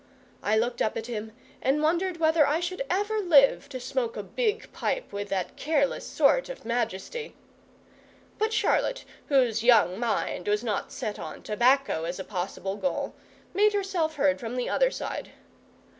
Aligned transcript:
I 0.41 0.57
looked 0.57 0.81
up 0.81 0.97
at 0.97 1.05
him 1.05 1.31
and 1.61 1.83
wondered 1.83 2.17
whether 2.17 2.47
I 2.47 2.59
should 2.59 2.81
ever 2.89 3.19
live 3.19 3.69
to 3.69 3.79
smoke 3.79 4.17
a 4.17 4.23
big 4.23 4.73
pipe 4.73 5.13
with 5.13 5.29
that 5.29 5.55
careless 5.55 6.07
sort 6.07 6.49
of 6.49 6.65
majesty! 6.65 7.35
But 8.39 8.51
Charlotte, 8.51 9.05
whose 9.27 9.61
young 9.63 9.99
mind 9.99 10.47
was 10.47 10.63
not 10.63 10.91
set 10.91 11.19
on 11.19 11.43
tobacco 11.43 12.05
as 12.05 12.17
a 12.17 12.23
possible 12.23 12.77
goal, 12.77 13.13
made 13.53 13.73
herself 13.73 14.15
heard 14.15 14.39
from 14.39 14.55
the 14.55 14.69
other 14.69 14.89
side. 14.89 15.33